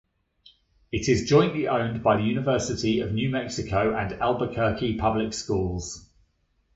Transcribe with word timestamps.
It 0.91 1.07
is 1.09 1.29
jointly 1.29 1.67
owned 1.67 2.01
by 2.01 2.17
the 2.17 2.23
University 2.23 3.01
of 3.01 3.11
New 3.13 3.29
Mexico 3.29 3.95
and 3.95 4.13
Albuquerque 4.13 4.97
Public 4.97 5.31
Schools. 5.31 6.09